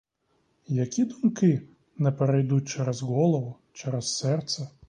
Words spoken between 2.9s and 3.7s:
голову,